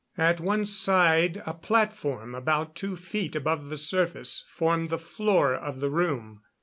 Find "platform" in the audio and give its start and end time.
1.53-2.33